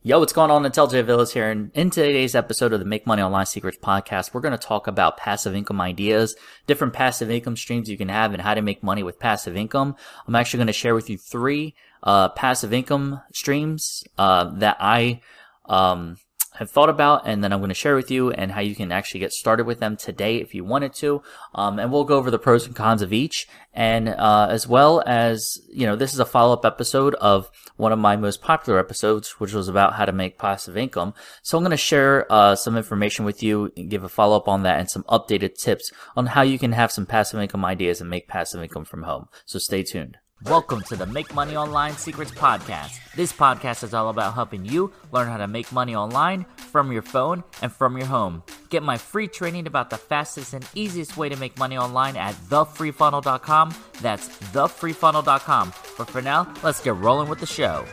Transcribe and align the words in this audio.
Yo, 0.00 0.20
what's 0.20 0.32
going 0.32 0.48
on? 0.48 0.62
LJ 0.62 1.04
Villas 1.06 1.32
here, 1.32 1.50
and 1.50 1.72
in 1.74 1.90
today's 1.90 2.36
episode 2.36 2.72
of 2.72 2.78
the 2.78 2.86
Make 2.86 3.04
Money 3.04 3.20
Online 3.20 3.44
Secrets 3.44 3.78
podcast, 3.82 4.32
we're 4.32 4.40
going 4.40 4.56
to 4.56 4.66
talk 4.66 4.86
about 4.86 5.16
passive 5.16 5.56
income 5.56 5.80
ideas, 5.80 6.36
different 6.68 6.92
passive 6.92 7.32
income 7.32 7.56
streams 7.56 7.90
you 7.90 7.98
can 7.98 8.08
have, 8.08 8.32
and 8.32 8.40
how 8.40 8.54
to 8.54 8.62
make 8.62 8.80
money 8.80 9.02
with 9.02 9.18
passive 9.18 9.56
income. 9.56 9.96
I'm 10.24 10.36
actually 10.36 10.58
going 10.58 10.68
to 10.68 10.72
share 10.72 10.94
with 10.94 11.10
you 11.10 11.18
three 11.18 11.74
uh, 12.04 12.28
passive 12.28 12.72
income 12.72 13.22
streams 13.32 14.04
uh, 14.16 14.44
that 14.58 14.76
I 14.78 15.20
um, 15.64 16.18
have 16.54 16.70
thought 16.70 16.88
about 16.88 17.22
and 17.26 17.42
then 17.42 17.52
I'm 17.52 17.60
going 17.60 17.68
to 17.68 17.74
share 17.74 17.94
with 17.94 18.10
you 18.10 18.30
and 18.30 18.52
how 18.52 18.60
you 18.60 18.74
can 18.74 18.90
actually 18.90 19.20
get 19.20 19.32
started 19.32 19.66
with 19.66 19.80
them 19.80 19.96
today 19.96 20.36
if 20.38 20.54
you 20.54 20.64
wanted 20.64 20.94
to. 20.94 21.22
Um, 21.54 21.78
and 21.78 21.92
we'll 21.92 22.04
go 22.04 22.16
over 22.16 22.30
the 22.30 22.38
pros 22.38 22.66
and 22.66 22.74
cons 22.74 23.02
of 23.02 23.12
each. 23.12 23.46
And, 23.72 24.08
uh, 24.08 24.48
as 24.50 24.66
well 24.66 25.02
as, 25.06 25.60
you 25.72 25.86
know, 25.86 25.94
this 25.94 26.12
is 26.12 26.18
a 26.18 26.24
follow 26.24 26.52
up 26.52 26.64
episode 26.64 27.14
of 27.16 27.48
one 27.76 27.92
of 27.92 27.98
my 27.98 28.16
most 28.16 28.42
popular 28.42 28.78
episodes, 28.78 29.38
which 29.38 29.52
was 29.52 29.68
about 29.68 29.94
how 29.94 30.04
to 30.04 30.12
make 30.12 30.38
passive 30.38 30.76
income. 30.76 31.14
So 31.42 31.56
I'm 31.56 31.62
going 31.62 31.70
to 31.70 31.76
share, 31.76 32.26
uh, 32.30 32.56
some 32.56 32.76
information 32.76 33.24
with 33.24 33.42
you 33.42 33.72
and 33.76 33.88
give 33.88 34.02
a 34.02 34.08
follow 34.08 34.36
up 34.36 34.48
on 34.48 34.64
that 34.64 34.80
and 34.80 34.90
some 34.90 35.04
updated 35.04 35.56
tips 35.56 35.92
on 36.16 36.26
how 36.26 36.42
you 36.42 36.58
can 36.58 36.72
have 36.72 36.90
some 36.90 37.06
passive 37.06 37.40
income 37.40 37.64
ideas 37.64 38.00
and 38.00 38.10
make 38.10 38.26
passive 38.26 38.62
income 38.62 38.84
from 38.84 39.04
home. 39.04 39.28
So 39.46 39.58
stay 39.58 39.82
tuned. 39.84 40.18
Welcome 40.44 40.82
to 40.82 40.94
the 40.94 41.04
Make 41.04 41.34
Money 41.34 41.56
Online 41.56 41.94
Secrets 41.94 42.30
Podcast. 42.30 43.00
This 43.16 43.32
podcast 43.32 43.82
is 43.82 43.92
all 43.92 44.08
about 44.08 44.34
helping 44.34 44.64
you 44.64 44.92
learn 45.10 45.26
how 45.26 45.36
to 45.36 45.48
make 45.48 45.72
money 45.72 45.96
online 45.96 46.46
from 46.54 46.92
your 46.92 47.02
phone 47.02 47.42
and 47.60 47.72
from 47.72 47.96
your 47.98 48.06
home. 48.06 48.44
Get 48.70 48.84
my 48.84 48.98
free 48.98 49.26
training 49.26 49.66
about 49.66 49.90
the 49.90 49.96
fastest 49.96 50.54
and 50.54 50.64
easiest 50.76 51.16
way 51.16 51.28
to 51.28 51.34
make 51.36 51.58
money 51.58 51.76
online 51.76 52.16
at 52.16 52.36
thefreefunnel.com. 52.36 53.74
That's 54.00 54.28
thefreefunnel.com. 54.28 55.72
But 55.98 56.08
for 56.08 56.22
now, 56.22 56.54
let's 56.62 56.84
get 56.84 56.94
rolling 56.94 57.28
with 57.28 57.40
the 57.40 57.46
show. 57.46 57.84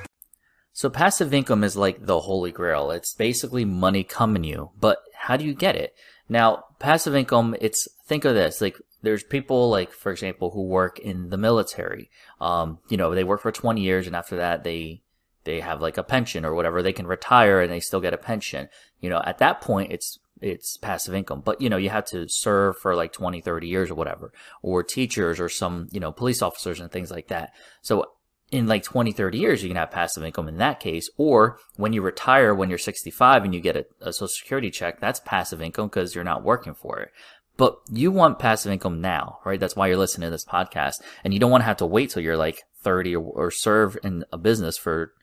So 0.72 0.88
passive 0.92 1.34
income 1.34 1.64
is 1.64 1.76
like 1.76 2.06
the 2.06 2.20
holy 2.20 2.52
grail. 2.52 2.92
It's 2.92 3.16
basically 3.16 3.66
money 3.66 4.04
coming 4.04 4.44
you, 4.44 4.70
but 4.80 5.00
how 5.16 5.36
do 5.36 5.46
you 5.46 5.56
get 5.56 5.76
it? 5.76 5.96
Now, 6.30 6.66
passive 6.78 7.16
income, 7.16 7.56
it's, 7.60 7.88
think 8.06 8.24
of 8.24 8.36
this, 8.36 8.62
like 8.62 8.80
there's 9.06 9.24
people 9.24 9.70
like, 9.70 9.92
for 9.92 10.12
example, 10.12 10.52
who 10.52 10.64
work 10.64 11.00
in 11.00 11.30
the 11.30 11.38
military. 11.38 12.10
Um, 12.42 12.80
you 12.90 12.98
know, 12.98 13.14
they 13.14 13.24
work 13.24 13.42
for 13.42 13.52
20 13.52 13.82
years 13.82 14.08
and 14.08 14.16
after 14.16 14.38
that 14.38 14.64
they, 14.64 15.02
they 15.44 15.60
have 15.60 15.82
like 15.82 15.98
a 15.98 16.04
pension 16.04 16.44
or 16.44 16.54
whatever. 16.54 16.82
They 16.82 16.94
can 16.94 17.08
retire 17.08 17.62
and 17.62 17.72
they 17.72 17.80
still 17.80 18.02
get 18.02 18.14
a 18.14 18.18
pension. 18.18 18.68
You 19.00 19.10
know, 19.10 19.22
at 19.26 19.38
that 19.38 19.62
point, 19.62 19.92
it's, 19.92 20.20
it's 20.42 20.78
passive 20.78 21.14
income, 21.14 21.42
but 21.46 21.62
you 21.62 21.70
know, 21.70 21.78
you 21.78 21.90
have 21.90 22.06
to 22.06 22.28
serve 22.28 22.78
for 22.78 22.96
like 22.96 23.14
20, 23.14 23.42
30 23.42 23.68
years 23.68 23.90
or 23.90 23.96
whatever, 23.96 24.34
or 24.62 24.84
teachers 24.84 25.40
or 25.40 25.48
some, 25.48 25.88
you 25.92 26.00
know, 26.00 26.12
police 26.12 26.42
officers 26.42 26.80
and 26.80 26.92
things 26.92 27.12
like 27.12 27.28
that. 27.28 27.54
So 27.82 28.06
in 28.52 28.68
like 28.68 28.84
20, 28.84 29.12
30 29.12 29.38
years, 29.38 29.64
you 29.64 29.70
can 29.70 29.78
have 29.78 29.92
passive 29.92 30.24
income 30.24 30.48
in 30.48 30.58
that 30.58 30.80
case. 30.80 31.10
Or 31.18 31.58
when 31.78 31.94
you 31.94 32.02
retire, 32.02 32.54
when 32.54 32.70
you're 32.70 32.78
65 32.78 33.44
and 33.44 33.54
you 33.54 33.62
get 33.62 33.76
a, 33.76 33.86
a 34.02 34.14
social 34.14 34.28
security 34.28 34.70
check, 34.70 35.00
that's 35.00 35.20
passive 35.20 35.62
income 35.62 35.88
because 35.88 36.16
you're 36.16 36.24
not 36.24 36.44
working 36.44 36.76
for 36.76 37.00
it. 37.00 37.12
But 37.58 37.80
you 37.92 38.12
want 38.12 38.40
passive 38.40 38.72
income 38.72 39.02
now, 39.02 39.40
right? 39.46 39.60
That's 39.60 39.76
why 39.76 39.88
you're 39.88 39.98
listening 39.98 40.28
to 40.28 40.32
this 40.32 40.46
podcast. 40.46 41.02
And 41.24 41.34
you 41.34 41.40
don't 41.40 41.52
want 41.52 41.62
to 41.62 41.66
have 41.66 41.78
to 41.78 41.86
wait 41.86 42.10
till 42.10 42.22
you're 42.22 42.38
like 42.38 42.64
30 42.82 43.16
or, 43.16 43.24
or 43.24 43.52
serve 43.52 43.98
in 44.04 44.26
a 44.32 44.38
business 44.38 44.78
for 44.78 45.14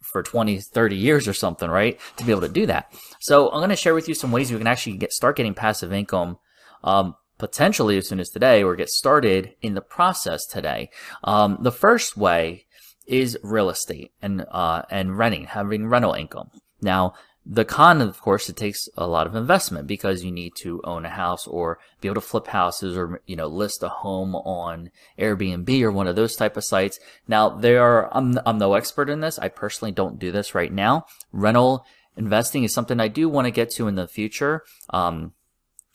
for 0.00 0.22
20, 0.22 0.60
30 0.60 0.96
years 0.96 1.26
or 1.26 1.32
something, 1.32 1.68
right? 1.68 1.98
To 2.16 2.24
be 2.24 2.30
able 2.30 2.42
to 2.42 2.48
do 2.48 2.66
that. 2.66 2.92
So 3.18 3.48
I'm 3.48 3.58
going 3.58 3.70
to 3.70 3.76
share 3.76 3.94
with 3.94 4.08
you 4.08 4.14
some 4.14 4.32
ways 4.32 4.50
you 4.50 4.58
can 4.58 4.66
actually 4.66 4.96
get, 4.96 5.12
start 5.12 5.36
getting 5.36 5.54
passive 5.54 5.92
income, 5.92 6.38
um, 6.84 7.16
potentially 7.36 7.96
as 7.98 8.08
soon 8.08 8.20
as 8.20 8.30
today 8.30 8.62
or 8.62 8.76
get 8.76 8.90
started 8.90 9.54
in 9.60 9.74
the 9.74 9.80
process 9.80 10.46
today. 10.46 10.90
Um, 11.24 11.58
the 11.60 11.72
first 11.72 12.16
way 12.16 12.66
is 13.06 13.38
real 13.42 13.70
estate 13.70 14.12
and, 14.22 14.46
uh, 14.50 14.82
and 14.90 15.18
renting, 15.18 15.46
having 15.46 15.88
rental 15.88 16.12
income. 16.12 16.50
Now, 16.80 17.14
the 17.50 17.64
con, 17.64 18.02
of 18.02 18.20
course, 18.20 18.50
it 18.50 18.56
takes 18.56 18.90
a 18.98 19.06
lot 19.06 19.26
of 19.26 19.34
investment 19.34 19.86
because 19.86 20.22
you 20.22 20.30
need 20.30 20.54
to 20.56 20.82
own 20.84 21.06
a 21.06 21.10
house 21.10 21.46
or 21.46 21.78
be 22.02 22.08
able 22.08 22.16
to 22.16 22.20
flip 22.20 22.48
houses 22.48 22.94
or, 22.94 23.22
you 23.26 23.36
know, 23.36 23.46
list 23.46 23.82
a 23.82 23.88
home 23.88 24.34
on 24.36 24.90
Airbnb 25.18 25.82
or 25.82 25.90
one 25.90 26.06
of 26.06 26.14
those 26.14 26.36
type 26.36 26.58
of 26.58 26.64
sites. 26.64 27.00
Now, 27.26 27.48
there 27.48 27.82
are, 27.82 28.14
I'm, 28.14 28.38
I'm 28.44 28.58
no 28.58 28.74
expert 28.74 29.08
in 29.08 29.20
this. 29.20 29.38
I 29.38 29.48
personally 29.48 29.92
don't 29.92 30.18
do 30.18 30.30
this 30.30 30.54
right 30.54 30.70
now. 30.70 31.06
Rental 31.32 31.86
investing 32.18 32.64
is 32.64 32.74
something 32.74 33.00
I 33.00 33.08
do 33.08 33.30
want 33.30 33.46
to 33.46 33.50
get 33.50 33.70
to 33.72 33.88
in 33.88 33.94
the 33.94 34.06
future. 34.06 34.62
Um, 34.90 35.32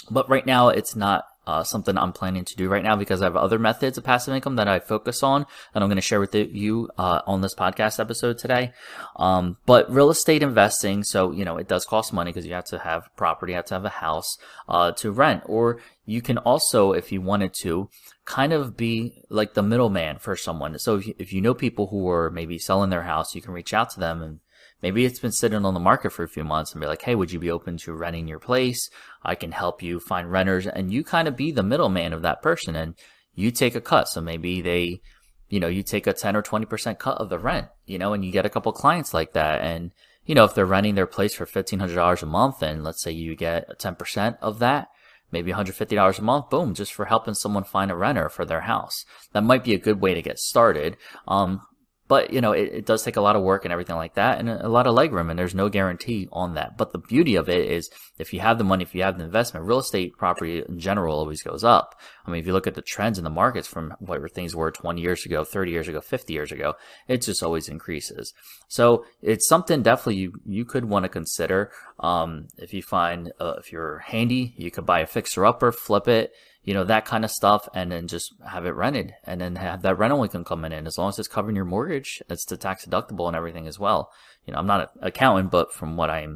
but 0.09 0.27
right 0.27 0.47
now 0.47 0.69
it's 0.69 0.95
not 0.95 1.25
uh, 1.45 1.63
something 1.63 1.97
I'm 1.97 2.13
planning 2.13 2.45
to 2.45 2.55
do 2.55 2.69
right 2.69 2.83
now 2.83 2.95
because 2.95 3.21
I 3.21 3.25
have 3.25 3.35
other 3.35 3.59
methods 3.59 3.97
of 3.97 4.03
passive 4.03 4.33
income 4.33 4.55
that 4.55 4.67
I 4.67 4.79
focus 4.79 5.23
on 5.23 5.45
and 5.73 5.83
I'm 5.83 5.89
going 5.89 5.97
to 5.97 6.01
share 6.01 6.19
with 6.19 6.33
you 6.35 6.89
uh, 6.97 7.21
on 7.25 7.41
this 7.41 7.55
podcast 7.55 7.99
episode 7.99 8.37
today. 8.37 8.73
Um, 9.15 9.57
but 9.65 9.91
real 9.91 10.09
estate 10.09 10.43
investing, 10.43 11.03
so 11.03 11.31
you 11.31 11.45
know 11.45 11.57
it 11.57 11.67
does 11.67 11.85
cost 11.85 12.13
money 12.13 12.31
because 12.31 12.45
you 12.45 12.53
have 12.53 12.65
to 12.65 12.79
have 12.79 13.09
property, 13.15 13.51
you 13.51 13.57
have 13.57 13.65
to 13.65 13.75
have 13.75 13.85
a 13.85 13.89
house 13.89 14.37
uh, 14.67 14.91
to 14.93 15.11
rent, 15.11 15.43
or 15.45 15.79
you 16.05 16.21
can 16.21 16.37
also, 16.39 16.91
if 16.91 17.11
you 17.11 17.21
wanted 17.21 17.53
to, 17.61 17.89
kind 18.25 18.53
of 18.53 18.75
be 18.75 19.23
like 19.29 19.53
the 19.53 19.63
middleman 19.63 20.17
for 20.17 20.35
someone. 20.35 20.77
So 20.79 20.95
if 20.95 21.07
you, 21.07 21.15
if 21.17 21.33
you 21.33 21.41
know 21.41 21.53
people 21.53 21.87
who 21.87 22.09
are 22.09 22.29
maybe 22.29 22.57
selling 22.57 22.89
their 22.89 23.03
house, 23.03 23.35
you 23.35 23.41
can 23.41 23.53
reach 23.53 23.73
out 23.73 23.89
to 23.91 23.99
them 23.99 24.21
and 24.21 24.39
Maybe 24.83 25.05
it's 25.05 25.19
been 25.19 25.31
sitting 25.31 25.65
on 25.65 25.73
the 25.73 25.79
market 25.79 26.11
for 26.11 26.23
a 26.23 26.27
few 26.27 26.43
months 26.43 26.73
and 26.73 26.81
be 26.81 26.87
like, 26.87 27.01
hey, 27.01 27.15
would 27.15 27.31
you 27.31 27.39
be 27.39 27.49
open 27.49 27.77
to 27.77 27.93
renting 27.93 28.27
your 28.27 28.37
place? 28.37 28.89
I 29.23 29.33
can 29.33 29.53
help 29.53 29.81
you 29.81 30.01
find 30.01 30.29
renters. 30.29 30.67
And 30.67 30.91
you 30.91 31.05
kind 31.05 31.29
of 31.29 31.37
be 31.37 31.53
the 31.53 31.63
middleman 31.63 32.11
of 32.11 32.21
that 32.23 32.41
person 32.41 32.75
and 32.75 32.95
you 33.33 33.49
take 33.49 33.75
a 33.75 33.81
cut. 33.81 34.09
So 34.09 34.19
maybe 34.19 34.61
they, 34.61 34.99
you 35.47 35.61
know, 35.61 35.69
you 35.69 35.83
take 35.83 36.05
a 36.05 36.11
10 36.11 36.35
or 36.35 36.43
20% 36.43 36.99
cut 36.99 37.17
of 37.17 37.29
the 37.29 37.39
rent, 37.39 37.69
you 37.85 37.97
know, 37.97 38.11
and 38.11 38.25
you 38.25 38.31
get 38.33 38.45
a 38.45 38.49
couple 38.49 38.73
clients 38.73 39.13
like 39.13 39.31
that. 39.31 39.61
And, 39.61 39.93
you 40.25 40.35
know, 40.35 40.43
if 40.43 40.53
they're 40.53 40.65
renting 40.65 40.95
their 40.95 41.07
place 41.07 41.33
for 41.33 41.45
$1,500 41.45 42.21
a 42.21 42.25
month 42.25 42.61
and 42.61 42.83
let's 42.83 43.01
say 43.01 43.11
you 43.11 43.37
get 43.37 43.79
10% 43.79 44.37
of 44.41 44.59
that, 44.59 44.89
maybe 45.31 45.53
$150 45.53 46.19
a 46.19 46.21
month, 46.21 46.49
boom, 46.49 46.73
just 46.73 46.93
for 46.93 47.05
helping 47.05 47.35
someone 47.35 47.63
find 47.63 47.89
a 47.89 47.95
renter 47.95 48.27
for 48.27 48.43
their 48.43 48.61
house. 48.61 49.05
That 49.31 49.45
might 49.45 49.63
be 49.63 49.73
a 49.73 49.79
good 49.79 50.01
way 50.01 50.13
to 50.13 50.21
get 50.21 50.39
started. 50.39 50.97
Um, 51.25 51.61
but 52.07 52.33
you 52.33 52.41
know, 52.41 52.51
it, 52.51 52.69
it, 52.73 52.85
does 52.85 53.03
take 53.03 53.15
a 53.15 53.21
lot 53.21 53.35
of 53.35 53.43
work 53.43 53.63
and 53.63 53.71
everything 53.71 53.95
like 53.95 54.15
that, 54.15 54.39
and 54.39 54.49
a 54.49 54.67
lot 54.67 54.87
of 54.87 54.93
leg 54.93 55.13
room, 55.13 55.29
and 55.29 55.39
there's 55.39 55.55
no 55.55 55.69
guarantee 55.69 56.27
on 56.31 56.55
that. 56.55 56.77
But 56.77 56.91
the 56.91 56.99
beauty 56.99 57.35
of 57.35 57.47
it 57.47 57.69
is, 57.71 57.89
if 58.17 58.33
you 58.33 58.41
have 58.41 58.57
the 58.57 58.63
money, 58.63 58.83
if 58.83 58.93
you 58.93 59.03
have 59.03 59.17
the 59.17 59.23
investment, 59.23 59.65
real 59.65 59.79
estate 59.79 60.17
property 60.17 60.63
in 60.67 60.79
general 60.79 61.17
always 61.17 61.41
goes 61.41 61.63
up. 61.63 61.95
I 62.25 62.31
mean, 62.31 62.41
if 62.41 62.47
you 62.47 62.53
look 62.53 62.67
at 62.67 62.75
the 62.75 62.81
trends 62.81 63.17
in 63.17 63.23
the 63.23 63.29
markets 63.29 63.67
from 63.67 63.93
whatever 63.99 64.27
things 64.27 64.55
were 64.55 64.71
20 64.71 65.01
years 65.01 65.25
ago, 65.25 65.43
30 65.43 65.71
years 65.71 65.87
ago, 65.87 66.01
50 66.01 66.33
years 66.33 66.51
ago, 66.51 66.73
it 67.07 67.21
just 67.21 67.41
always 67.41 67.69
increases. 67.69 68.33
So 68.67 69.05
it's 69.21 69.47
something 69.47 69.81
definitely 69.81 70.17
you 70.17 70.33
you 70.45 70.65
could 70.65 70.85
want 70.85 71.03
to 71.03 71.09
consider. 71.09 71.71
Um, 71.99 72.47
if 72.57 72.73
you 72.73 72.83
find 72.83 73.31
uh, 73.39 73.53
if 73.57 73.71
you're 73.71 73.99
handy, 73.99 74.53
you 74.57 74.71
could 74.71 74.85
buy 74.85 74.99
a 74.99 75.07
fixer 75.07 75.45
upper, 75.45 75.71
flip 75.71 76.07
it 76.07 76.33
you 76.63 76.73
know, 76.73 76.83
that 76.85 77.05
kind 77.05 77.25
of 77.25 77.31
stuff 77.31 77.67
and 77.73 77.91
then 77.91 78.07
just 78.07 78.33
have 78.47 78.65
it 78.65 78.71
rented 78.71 79.13
and 79.25 79.41
then 79.41 79.57
have 79.57 79.81
that 79.81 79.97
rental 79.97 80.23
income 80.23 80.45
coming 80.45 80.71
in. 80.71 80.87
As 80.87 80.97
long 80.97 81.09
as 81.09 81.19
it's 81.19 81.27
covering 81.27 81.55
your 81.55 81.65
mortgage, 81.65 82.21
it's 82.29 82.45
the 82.45 82.57
tax 82.57 82.85
deductible 82.85 83.27
and 83.27 83.35
everything 83.35 83.67
as 83.67 83.77
well. 83.77 84.11
You 84.45 84.53
know, 84.53 84.59
I'm 84.59 84.67
not 84.67 84.81
an 84.81 84.87
accountant, 85.01 85.51
but 85.51 85.73
from 85.73 85.97
what 85.97 86.09
I 86.09 86.27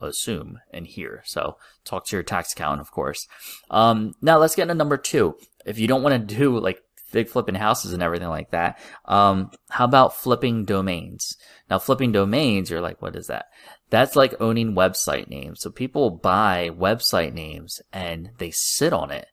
assume 0.00 0.60
and 0.72 0.86
hear. 0.86 1.22
So 1.24 1.56
talk 1.84 2.06
to 2.06 2.16
your 2.16 2.22
tax 2.22 2.52
accountant, 2.52 2.80
of 2.80 2.92
course. 2.92 3.26
Um, 3.70 4.14
now 4.22 4.38
let's 4.38 4.54
get 4.54 4.62
into 4.62 4.74
number 4.74 4.96
two. 4.96 5.36
If 5.66 5.78
you 5.78 5.88
don't 5.88 6.02
want 6.02 6.28
to 6.28 6.34
do 6.34 6.58
like 6.58 6.80
big 7.12 7.28
flipping 7.28 7.54
houses 7.56 7.92
and 7.92 8.02
everything 8.02 8.28
like 8.28 8.50
that, 8.52 8.80
um, 9.06 9.50
how 9.70 9.84
about 9.84 10.16
flipping 10.16 10.64
domains? 10.64 11.36
Now 11.68 11.78
flipping 11.78 12.12
domains, 12.12 12.70
you're 12.70 12.80
like, 12.80 13.02
what 13.02 13.16
is 13.16 13.26
that? 13.26 13.46
That's 13.90 14.16
like 14.16 14.40
owning 14.40 14.74
website 14.74 15.28
names. 15.28 15.60
So 15.60 15.70
people 15.70 16.10
buy 16.10 16.70
website 16.72 17.32
names 17.34 17.80
and 17.92 18.30
they 18.38 18.50
sit 18.52 18.92
on 18.92 19.10
it 19.10 19.26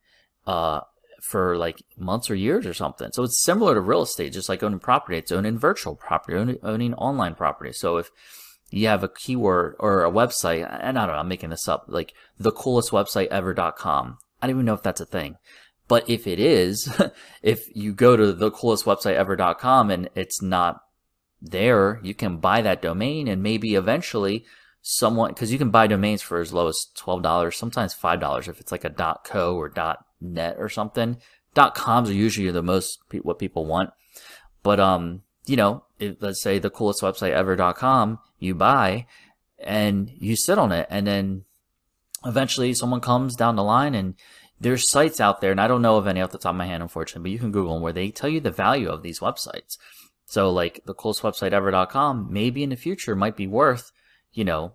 uh, 0.50 0.82
for 1.22 1.58
like 1.58 1.84
months 1.96 2.30
or 2.32 2.36
years 2.36 2.66
or 2.66 2.74
something. 2.74 3.12
So 3.12 3.22
it's 3.22 3.44
similar 3.44 3.76
to 3.76 3.82
real 3.82 4.02
estate, 4.02 4.34
just 4.34 4.50
like 4.50 4.64
owning 4.64 4.80
property. 4.80 5.20
It's 5.20 5.32
owning 5.32 5.60
virtual 5.60 5.96
property, 5.96 6.58
owning, 6.64 6.94
online 6.96 7.36
property. 7.36 7.72
So 7.72 7.98
if 7.98 8.10
you 8.72 8.88
have 8.88 9.04
a 9.04 9.10
keyword 9.10 9.76
or 9.78 10.04
a 10.04 10.12
website, 10.12 10.68
and 10.82 10.98
I 10.98 11.06
don't 11.06 11.14
know, 11.14 11.20
I'm 11.20 11.28
making 11.28 11.52
this 11.52 11.68
up, 11.68 11.86
like 11.88 12.14
the 12.40 12.52
coolest 12.52 12.90
website 12.90 13.28
ever.com. 13.28 14.18
I 14.42 14.48
don't 14.48 14.56
even 14.56 14.66
know 14.66 14.74
if 14.74 14.82
that's 14.82 15.02
a 15.02 15.06
thing. 15.06 15.36
But 15.88 16.10
if 16.10 16.26
it 16.26 16.40
is, 16.40 17.00
if 17.44 17.60
you 17.76 17.94
go 17.94 18.18
to 18.18 18.34
the 18.34 18.50
coolest 18.50 18.86
website 18.86 19.14
ever.com 19.14 19.92
and 19.92 20.10
it's 20.16 20.42
not 20.42 20.82
there, 21.40 22.00
you 22.02 22.16
can 22.16 22.38
buy 22.38 22.62
that 22.64 22.82
domain 22.82 23.28
and 23.28 23.44
maybe 23.44 23.76
eventually 23.76 24.46
someone, 24.82 25.32
cause 25.36 25.52
you 25.52 25.60
can 25.60 25.70
buy 25.70 25.86
domains 25.86 26.24
for 26.24 26.40
as 26.40 26.54
low 26.54 26.70
as 26.70 26.88
$12, 26.98 27.54
sometimes 27.54 27.94
$5 27.94 28.48
if 28.48 28.60
it's 28.60 28.72
like 28.72 28.84
a 28.84 29.18
.co 29.24 29.56
or 29.56 29.70
.net 30.22 30.56
or 30.58 30.70
something. 30.70 31.18
Dot 31.54 31.76
coms 31.76 32.10
are 32.10 32.14
usually 32.14 32.52
the 32.52 32.62
most 32.62 33.00
what 33.22 33.40
people 33.40 33.66
want. 33.66 33.92
But, 34.64 34.80
um, 34.80 35.24
you 35.46 35.56
know, 35.56 35.84
let's 36.20 36.42
say 36.42 36.60
the 36.60 36.70
coolest 36.70 37.02
website 37.02 37.32
ever.com 37.32 38.20
you 38.40 38.56
buy 38.56 39.06
and 39.60 40.12
you 40.18 40.36
sit 40.36 40.58
on 40.58 40.72
it 40.72 40.88
and 40.90 41.06
then 41.06 41.44
eventually 42.26 42.74
someone 42.74 43.02
comes 43.02 43.36
down 43.36 43.56
the 43.56 43.64
line 43.64 43.96
and 43.96 44.16
there's 44.60 44.90
sites 44.90 45.20
out 45.20 45.42
there 45.42 45.52
and 45.52 45.62
I 45.62 45.68
don't 45.68 45.82
know 45.82 45.98
of 45.98 46.08
any 46.08 46.22
off 46.22 46.32
the 46.32 46.38
top 46.38 46.52
of 46.52 46.58
my 46.58 46.66
head, 46.66 46.82
unfortunately, 46.82 47.30
but 47.30 47.34
you 47.34 47.40
can 47.40 47.52
Google 47.52 47.74
them 47.74 47.84
where 47.84 47.94
they 47.94 48.12
tell 48.12 48.30
you 48.30 48.40
the 48.40 48.52
value 48.52 48.90
of 48.90 49.04
these 49.04 49.20
websites. 49.20 49.78
So 50.26 50.50
like 50.52 50.82
the 50.86 50.94
coolest 50.94 51.22
website 51.22 51.54
ever.com, 51.54 52.28
maybe 52.30 52.64
in 52.64 52.70
the 52.70 52.76
future 52.76 53.16
might 53.16 53.36
be 53.36 53.48
worth, 53.48 53.92
you 54.34 54.44
know, 54.46 54.74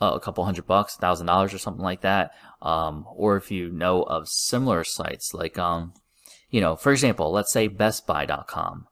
a 0.00 0.20
couple 0.20 0.44
hundred 0.44 0.66
bucks, 0.66 0.96
thousand 0.96 1.26
dollars 1.26 1.54
or 1.54 1.58
something 1.58 1.84
like 1.84 2.02
that. 2.02 2.32
Um, 2.60 3.06
or 3.14 3.36
if 3.36 3.50
you 3.50 3.70
know 3.70 4.02
of 4.02 4.28
similar 4.28 4.84
sites 4.84 5.34
like, 5.34 5.58
um, 5.58 5.92
you 6.50 6.60
know, 6.60 6.76
for 6.76 6.92
example, 6.92 7.30
let's 7.30 7.52
say 7.52 7.68
bestbuy.com, 7.68 8.86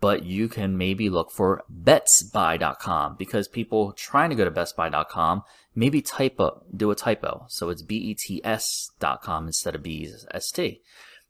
but 0.00 0.24
you 0.24 0.48
can 0.48 0.76
maybe 0.76 1.08
look 1.08 1.30
for 1.30 1.64
betsbuy.com 1.72 3.16
because 3.18 3.48
people 3.48 3.92
trying 3.92 4.30
to 4.30 4.36
go 4.36 4.44
to 4.44 4.50
bestbuy.com 4.50 5.42
maybe 5.76 6.00
type 6.00 6.38
typo, 6.38 6.64
do 6.74 6.90
a 6.90 6.96
typo. 6.96 7.44
So 7.48 7.68
it's 7.68 7.82
B-E-T-S.com 7.82 9.46
instead 9.46 9.74
of 9.74 9.82
B-E-S-T, 9.82 10.80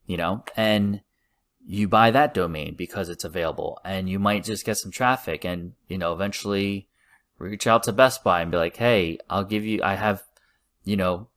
you 0.06 0.16
know, 0.16 0.44
and 0.56 1.02
you 1.66 1.88
buy 1.88 2.12
that 2.12 2.32
domain 2.32 2.76
because 2.76 3.08
it's 3.08 3.24
available 3.24 3.80
and 3.84 4.08
you 4.08 4.20
might 4.20 4.44
just 4.44 4.64
get 4.64 4.76
some 4.76 4.92
traffic 4.92 5.44
and, 5.44 5.72
you 5.88 5.98
know, 5.98 6.12
eventually 6.12 6.88
reach 7.38 7.67
out 7.67 7.83
to 7.85 7.93
Best 7.93 8.25
Buy 8.25 8.43
and 8.43 8.50
be 8.50 8.56
like, 8.56 8.77
Hey, 8.77 9.19
I'll 9.29 9.44
give 9.44 9.65
you, 9.65 9.83
I 9.83 9.94
have, 9.94 10.23
you 10.85 10.97
know, 10.97 11.29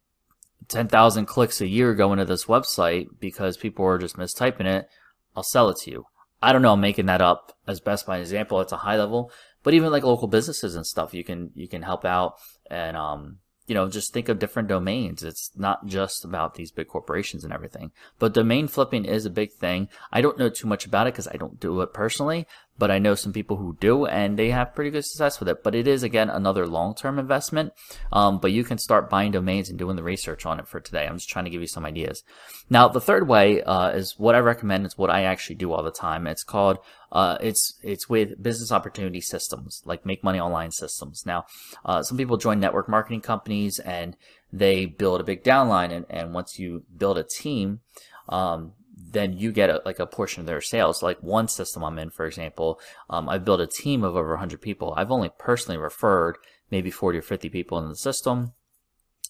10,000 0.68 1.26
clicks 1.26 1.62
a 1.62 1.68
year 1.68 1.94
going 1.96 2.20
to 2.20 2.26
this 2.26 2.46
website 2.46 3.08
because 3.20 3.58
people 3.58 3.86
are 3.86 3.98
just 3.98 4.18
mistyping 4.18 4.66
it. 4.66 4.88
I'll 5.36 5.44
sell 5.44 5.70
it 5.70 5.78
to 5.84 5.92
you. 5.92 6.06
I 6.42 6.54
don't 6.54 6.62
know. 6.62 6.74
I'm 6.74 6.82
making 6.82 7.08
that 7.08 7.22
up 7.22 7.58
as 7.68 7.80
Best 7.80 8.06
Buy 8.06 8.20
example. 8.20 8.62
It's 8.62 8.72
a 8.72 8.78
high 8.78 8.98
level, 8.98 9.32
but 9.64 9.74
even 9.74 9.92
like 9.92 10.04
local 10.04 10.28
businesses 10.28 10.76
and 10.76 10.86
stuff, 10.86 11.14
you 11.14 11.24
can, 11.24 11.52
you 11.56 11.68
can 11.68 11.82
help 11.82 12.06
out 12.06 12.36
and, 12.70 12.96
um, 12.96 13.40
you 13.70 13.76
know, 13.76 13.88
just 13.88 14.12
think 14.12 14.30
of 14.30 14.40
different 14.40 14.68
domains. 14.68 15.22
It's 15.22 15.52
not 15.56 15.86
just 15.86 16.26
about 16.26 16.56
these 16.56 16.72
big 16.72 16.88
corporations 16.88 17.44
and 17.44 17.54
everything. 17.54 17.92
But 18.18 18.34
domain 18.34 18.68
flipping 18.68 19.06
is 19.06 19.28
a 19.28 19.30
big 19.30 19.52
thing. 19.54 19.90
I 20.12 20.22
don't 20.22 20.40
know 20.40 20.50
too 20.50 20.68
much 20.68 20.88
about 20.88 21.06
it 21.06 21.14
because 21.14 21.28
I 21.28 21.38
don't 21.38 21.60
do 21.60 21.82
it 21.82 21.94
personally, 21.94 22.48
but 22.80 22.90
I 22.90 22.98
know 22.98 23.14
some 23.14 23.34
people 23.34 23.58
who 23.58 23.78
do 23.80 24.06
and 24.06 24.40
they 24.40 24.50
have 24.50 24.74
pretty 24.74 24.90
good 24.90 25.06
success 25.06 25.40
with 25.40 25.50
it. 25.50 25.64
But 25.64 25.76
it 25.76 25.88
is 25.88 26.02
again 26.02 26.30
another 26.30 26.66
long-term 26.66 27.20
investment. 27.20 27.74
Um, 28.12 28.40
but 28.40 28.52
you 28.52 28.64
can 28.64 28.78
start 28.78 29.10
buying 29.10 29.32
domains 29.32 29.70
and 29.70 29.78
doing 29.78 29.98
the 29.98 30.04
research 30.04 30.46
on 30.46 30.60
it 30.60 30.68
for 30.68 30.80
today. 30.80 31.06
I'm 31.06 31.18
just 31.18 31.30
trying 31.30 31.46
to 31.46 31.52
give 31.52 31.62
you 31.62 31.68
some 31.68 31.86
ideas. 31.86 32.24
Now, 32.70 32.88
the 32.88 33.02
third 33.02 33.28
way 33.28 33.62
uh, 33.62 33.90
is 33.90 34.16
what 34.18 34.36
I 34.36 34.40
recommend. 34.40 34.86
It's 34.86 34.98
what 34.98 35.10
I 35.10 35.24
actually 35.24 35.58
do 35.58 35.74
all 35.74 35.84
the 35.84 35.92
time. 35.92 36.26
It's 36.26 36.44
called 36.44 36.80
uh, 37.12 37.38
it's 37.42 37.80
it's 37.82 38.08
with 38.08 38.42
business 38.42 38.72
opportunity 38.72 39.20
systems 39.20 39.82
like 39.84 40.06
make 40.06 40.24
money 40.24 40.40
online 40.40 40.72
systems. 40.72 41.26
Now, 41.26 41.46
uh, 41.84 42.04
some 42.04 42.18
people 42.18 42.38
join 42.38 42.60
network 42.60 42.88
marketing 42.88 43.22
companies 43.22 43.80
and 43.80 44.16
they 44.52 44.86
build 44.86 45.22
a 45.22 45.24
big 45.24 45.44
downline, 45.44 45.92
and, 45.92 46.06
and 46.10 46.34
once 46.34 46.58
you 46.58 46.84
build 46.96 47.18
a 47.18 47.24
team, 47.24 47.82
um, 48.30 48.74
then 49.12 49.34
you 49.34 49.52
get 49.52 49.70
a, 49.70 49.82
like 49.86 50.00
a 50.00 50.06
portion 50.06 50.42
of 50.42 50.46
their 50.46 50.62
sales. 50.62 51.02
Like 51.02 51.22
one 51.22 51.48
system 51.48 51.84
I'm 51.84 52.00
in, 52.00 52.10
for 52.10 52.26
example, 52.26 52.80
um, 53.10 53.28
I've 53.28 53.46
built 53.46 53.62
a 53.62 53.68
team 53.68 54.04
of 54.04 54.16
over 54.16 54.30
100 54.32 54.62
people. 54.62 54.94
I've 54.96 55.12
only 55.12 55.32
personally 55.38 55.78
referred 55.78 56.38
maybe 56.70 56.92
40 56.92 57.18
or 57.18 57.22
50 57.22 57.50
people 57.50 57.80
in 57.80 57.90
the 57.90 57.96
system. 57.96 58.54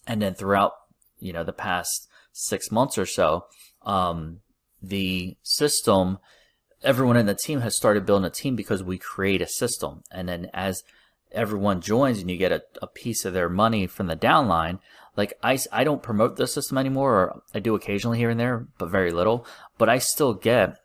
And 0.05 0.21
then 0.21 0.33
throughout, 0.33 0.73
you 1.19 1.31
know, 1.31 1.43
the 1.43 1.53
past 1.53 2.09
six 2.33 2.71
months 2.71 2.97
or 2.97 3.05
so, 3.05 3.45
um, 3.83 4.39
the 4.81 5.37
system, 5.43 6.19
everyone 6.83 7.17
in 7.17 7.25
the 7.25 7.35
team 7.35 7.61
has 7.61 7.77
started 7.77 8.05
building 8.05 8.25
a 8.25 8.29
team 8.29 8.55
because 8.55 8.83
we 8.83 8.97
create 8.97 9.41
a 9.41 9.47
system. 9.47 10.03
And 10.11 10.27
then 10.27 10.49
as 10.53 10.83
everyone 11.31 11.81
joins 11.81 12.19
and 12.19 12.29
you 12.29 12.37
get 12.37 12.51
a, 12.51 12.63
a 12.81 12.87
piece 12.87 13.23
of 13.23 13.33
their 13.33 13.49
money 13.49 13.87
from 13.87 14.07
the 14.07 14.15
downline, 14.15 14.79
like 15.19 15.33
I, 15.44 15.60
I 15.74 15.83
don't 15.83 16.01
promote 16.01 16.38
the 16.38 16.48
system 16.48 16.77
anymore, 16.77 17.13
or 17.13 17.44
I 17.54 17.60
do 17.60 17.75
occasionally 17.75 18.18
here 18.18 18.30
and 18.30 18.39
there, 18.39 18.68
but 18.77 18.89
very 18.89 19.12
little. 19.12 19.45
But 19.77 19.89
I 19.89 19.98
still 19.98 20.33
get, 20.33 20.77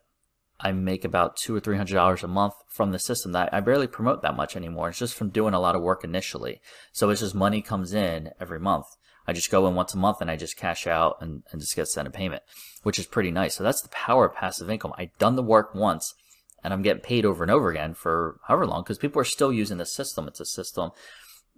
I 0.59 0.73
make 0.73 1.05
about 1.05 1.37
two 1.37 1.55
or 1.55 1.61
three 1.61 1.77
hundred 1.77 1.93
dollars 1.93 2.21
a 2.21 2.27
month 2.27 2.53
from 2.67 2.91
the 2.91 2.99
system. 2.99 3.31
That 3.31 3.53
I 3.53 3.61
barely 3.61 3.87
promote 3.87 4.21
that 4.23 4.35
much 4.35 4.57
anymore. 4.57 4.89
It's 4.89 4.99
just 4.99 5.13
from 5.13 5.29
doing 5.29 5.53
a 5.53 5.59
lot 5.61 5.73
of 5.73 5.81
work 5.81 6.03
initially. 6.03 6.59
So 6.91 7.09
it's 7.09 7.21
just 7.21 7.33
money 7.33 7.61
comes 7.61 7.93
in 7.93 8.31
every 8.37 8.59
month. 8.59 8.87
I 9.25 9.31
just 9.31 9.49
go 9.49 9.65
in 9.67 9.73
once 9.73 9.93
a 9.93 9.97
month 9.97 10.19
and 10.19 10.29
I 10.29 10.35
just 10.35 10.57
cash 10.57 10.85
out 10.85 11.15
and, 11.21 11.43
and 11.51 11.61
just 11.61 11.75
get 11.75 11.87
sent 11.87 12.07
a 12.07 12.11
payment, 12.11 12.43
which 12.83 12.99
is 12.99 13.07
pretty 13.07 13.31
nice. 13.31 13.55
So 13.55 13.63
that's 13.63 13.81
the 13.81 13.89
power 13.89 14.25
of 14.25 14.35
passive 14.35 14.69
income. 14.69 14.93
I've 14.97 15.17
done 15.17 15.37
the 15.37 15.41
work 15.41 15.73
once 15.73 16.13
and 16.61 16.73
I'm 16.73 16.81
getting 16.81 17.01
paid 17.01 17.25
over 17.25 17.41
and 17.41 17.51
over 17.51 17.71
again 17.71 17.93
for 17.93 18.37
however 18.47 18.67
long 18.67 18.83
because 18.83 18.97
people 18.97 19.21
are 19.21 19.25
still 19.25 19.53
using 19.53 19.77
the 19.77 19.85
system. 19.85 20.27
It's 20.27 20.41
a 20.41 20.45
system 20.45 20.91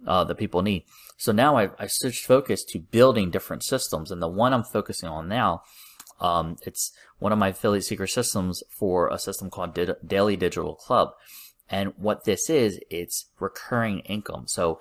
uh, 0.06 0.24
that 0.24 0.36
people 0.36 0.62
need. 0.62 0.84
So 1.16 1.32
now 1.32 1.56
I, 1.56 1.70
I 1.78 1.86
switched 1.88 2.24
focus 2.24 2.64
to 2.64 2.78
building 2.78 3.30
different 3.30 3.64
systems, 3.64 4.10
and 4.10 4.22
the 4.22 4.28
one 4.28 4.52
I'm 4.52 4.64
focusing 4.64 5.08
on 5.08 5.28
now, 5.28 5.62
um, 6.20 6.56
it's 6.62 6.92
one 7.18 7.32
of 7.32 7.38
my 7.38 7.48
affiliate 7.48 7.84
secret 7.84 8.08
systems 8.08 8.62
for 8.70 9.08
a 9.08 9.18
system 9.18 9.50
called 9.50 9.78
Daily 10.06 10.36
Digital 10.36 10.74
Club. 10.74 11.10
And 11.70 11.92
what 11.96 12.24
this 12.24 12.48
is, 12.48 12.80
it's 12.90 13.26
recurring 13.38 14.00
income. 14.00 14.44
So 14.46 14.80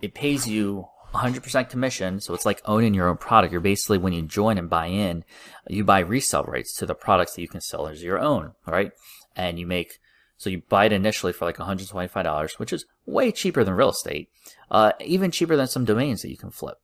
it 0.00 0.14
pays 0.14 0.48
you 0.48 0.88
100% 1.14 1.68
commission. 1.68 2.20
So 2.20 2.34
it's 2.34 2.46
like 2.46 2.60
owning 2.64 2.94
your 2.94 3.08
own 3.08 3.16
product. 3.16 3.52
You're 3.52 3.60
basically, 3.60 3.98
when 3.98 4.12
you 4.12 4.22
join 4.22 4.58
and 4.58 4.68
buy 4.68 4.86
in, 4.86 5.24
you 5.68 5.84
buy 5.84 6.00
resale 6.00 6.44
rights 6.44 6.74
to 6.76 6.86
the 6.86 6.94
products 6.94 7.34
that 7.34 7.42
you 7.42 7.48
can 7.48 7.60
sell 7.60 7.86
as 7.86 8.02
your 8.02 8.18
own, 8.18 8.52
right? 8.66 8.92
And 9.36 9.58
you 9.58 9.66
make 9.66 9.98
so 10.44 10.50
you 10.50 10.60
buy 10.68 10.84
it 10.84 10.92
initially 10.92 11.32
for 11.32 11.46
like 11.46 11.56
$125, 11.56 12.58
which 12.58 12.70
is 12.70 12.84
way 13.06 13.32
cheaper 13.32 13.64
than 13.64 13.72
real 13.72 13.88
estate, 13.88 14.28
uh, 14.70 14.92
even 15.00 15.30
cheaper 15.30 15.56
than 15.56 15.66
some 15.66 15.86
domains 15.86 16.20
that 16.20 16.28
you 16.28 16.36
can 16.36 16.50
flip. 16.50 16.76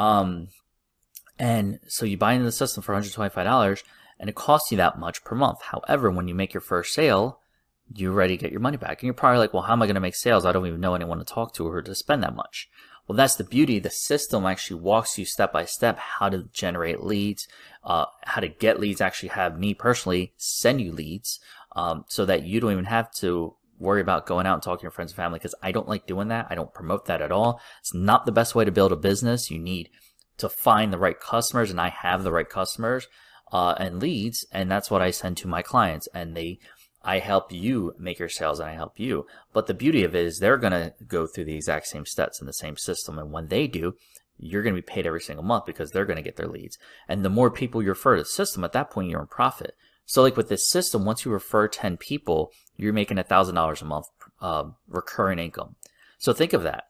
Um, 0.00 0.48
and 1.38 1.78
so 1.86 2.04
you 2.04 2.16
buy 2.16 2.32
into 2.32 2.44
the 2.44 2.50
system 2.50 2.82
for 2.82 2.92
$125 2.92 3.84
and 4.18 4.28
it 4.28 4.34
costs 4.34 4.72
you 4.72 4.76
that 4.78 4.98
much 4.98 5.22
per 5.22 5.36
month. 5.36 5.62
However, 5.62 6.10
when 6.10 6.26
you 6.26 6.34
make 6.34 6.52
your 6.52 6.60
first 6.60 6.92
sale, 6.92 7.38
you 7.94 8.10
already 8.10 8.36
get 8.36 8.50
your 8.50 8.60
money 8.60 8.78
back. 8.78 9.00
And 9.00 9.04
you're 9.04 9.14
probably 9.14 9.38
like, 9.38 9.54
well, 9.54 9.62
how 9.62 9.74
am 9.74 9.82
I 9.82 9.86
going 9.86 9.94
to 9.94 10.00
make 10.00 10.16
sales? 10.16 10.44
I 10.44 10.50
don't 10.50 10.66
even 10.66 10.80
know 10.80 10.96
anyone 10.96 11.18
to 11.18 11.24
talk 11.24 11.54
to 11.54 11.68
or 11.68 11.82
to 11.82 11.94
spend 11.94 12.24
that 12.24 12.34
much. 12.34 12.68
Well, 13.06 13.16
that's 13.16 13.36
the 13.36 13.44
beauty. 13.44 13.78
The 13.78 13.90
system 13.90 14.44
actually 14.44 14.80
walks 14.80 15.18
you 15.18 15.24
step 15.24 15.52
by 15.52 15.66
step 15.66 15.98
how 15.98 16.30
to 16.30 16.48
generate 16.52 17.04
leads, 17.04 17.46
uh, 17.84 18.06
how 18.22 18.40
to 18.40 18.48
get 18.48 18.80
leads, 18.80 19.00
actually 19.00 19.28
have 19.28 19.56
me 19.56 19.72
personally 19.72 20.32
send 20.36 20.80
you 20.80 20.92
leads, 20.92 21.38
um, 21.74 22.04
so 22.08 22.24
that 22.24 22.44
you 22.44 22.60
don't 22.60 22.72
even 22.72 22.84
have 22.84 23.12
to 23.16 23.54
worry 23.78 24.00
about 24.00 24.26
going 24.26 24.46
out 24.46 24.54
and 24.54 24.62
talking 24.62 24.80
to 24.80 24.84
your 24.84 24.90
friends 24.90 25.12
and 25.12 25.16
family 25.16 25.38
because 25.38 25.54
I 25.62 25.72
don't 25.72 25.88
like 25.88 26.06
doing 26.06 26.28
that. 26.28 26.46
I 26.50 26.54
don't 26.54 26.72
promote 26.72 27.06
that 27.06 27.20
at 27.20 27.32
all. 27.32 27.60
It's 27.80 27.92
not 27.94 28.26
the 28.26 28.32
best 28.32 28.54
way 28.54 28.64
to 28.64 28.70
build 28.70 28.92
a 28.92 28.96
business. 28.96 29.50
You 29.50 29.58
need 29.58 29.90
to 30.38 30.48
find 30.48 30.92
the 30.92 30.98
right 30.98 31.18
customers, 31.18 31.70
and 31.70 31.80
I 31.80 31.88
have 31.88 32.22
the 32.22 32.32
right 32.32 32.48
customers 32.48 33.08
uh, 33.52 33.74
and 33.78 34.00
leads, 34.00 34.46
and 34.52 34.70
that's 34.70 34.90
what 34.90 35.02
I 35.02 35.10
send 35.10 35.36
to 35.38 35.48
my 35.48 35.62
clients, 35.62 36.08
and 36.14 36.36
they. 36.36 36.58
I 37.04 37.18
help 37.18 37.50
you 37.50 37.94
make 37.98 38.20
your 38.20 38.28
sales 38.28 38.60
and 38.60 38.70
I 38.70 38.74
help 38.74 39.00
you. 39.00 39.26
But 39.52 39.66
the 39.66 39.74
beauty 39.74 40.04
of 40.04 40.14
it 40.14 40.24
is 40.24 40.38
they're 40.38 40.56
going 40.56 40.70
to 40.70 40.94
go 41.04 41.26
through 41.26 41.46
the 41.46 41.56
exact 41.56 41.88
same 41.88 42.06
steps 42.06 42.40
in 42.40 42.46
the 42.46 42.52
same 42.52 42.76
system. 42.76 43.18
And 43.18 43.32
when 43.32 43.48
they 43.48 43.66
do, 43.66 43.96
you're 44.38 44.62
going 44.62 44.76
to 44.76 44.80
be 44.80 44.86
paid 44.86 45.04
every 45.04 45.20
single 45.20 45.44
month 45.44 45.66
because 45.66 45.90
they're 45.90 46.04
going 46.04 46.18
to 46.18 46.22
get 46.22 46.36
their 46.36 46.46
leads. 46.46 46.78
And 47.08 47.24
the 47.24 47.28
more 47.28 47.50
people 47.50 47.82
you 47.82 47.88
refer 47.88 48.14
to 48.14 48.22
the 48.22 48.28
system, 48.28 48.62
at 48.62 48.70
that 48.72 48.92
point, 48.92 49.10
you're 49.10 49.20
in 49.20 49.26
profit. 49.26 49.74
So 50.06 50.22
like 50.22 50.36
with 50.36 50.48
this 50.48 50.68
system, 50.68 51.04
once 51.04 51.24
you 51.24 51.30
refer 51.30 51.68
10 51.68 51.96
people, 51.96 52.52
you're 52.76 52.92
making 52.92 53.16
$1,000 53.16 53.82
a 53.82 53.84
month 53.84 54.06
uh, 54.40 54.64
recurring 54.88 55.38
income. 55.38 55.76
So 56.18 56.32
think 56.32 56.52
of 56.52 56.62
that. 56.62 56.84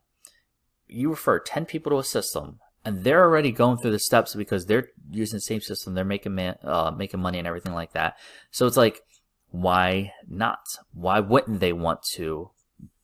You 0.88 1.10
refer 1.10 1.38
10 1.38 1.66
people 1.66 1.90
to 1.90 1.98
a 1.98 2.04
system 2.04 2.58
and 2.84 3.04
they're 3.04 3.22
already 3.22 3.52
going 3.52 3.78
through 3.78 3.92
the 3.92 3.98
steps 3.98 4.34
because 4.34 4.66
they're 4.66 4.88
using 5.10 5.36
the 5.36 5.42
same 5.42 5.60
system. 5.60 5.94
They're 5.94 6.04
making, 6.04 6.34
man, 6.34 6.56
uh, 6.64 6.90
making 6.90 7.20
money 7.20 7.38
and 7.38 7.46
everything 7.46 7.74
like 7.74 7.92
that. 7.92 8.18
So 8.50 8.66
it's 8.66 8.76
like, 8.76 9.02
why 9.50 10.12
not? 10.28 10.60
Why 10.92 11.20
wouldn't 11.20 11.60
they 11.60 11.72
want 11.72 12.02
to 12.14 12.50